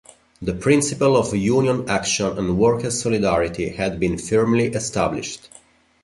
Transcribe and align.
The 0.41 0.55
principle 0.55 1.15
of 1.15 1.35
union 1.35 1.87
action 1.87 2.35
and 2.35 2.57
workers' 2.57 2.99
solidarity 2.99 3.69
had 3.69 3.99
been 3.99 4.17
firmly 4.17 4.65
established. 4.69 5.47